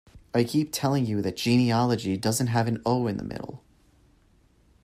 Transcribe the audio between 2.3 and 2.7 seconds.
have